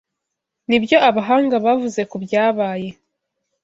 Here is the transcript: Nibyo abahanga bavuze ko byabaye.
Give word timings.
Nibyo 0.67 0.97
abahanga 1.09 1.55
bavuze 1.65 2.01
ko 2.09 2.15
byabaye. 2.25 2.89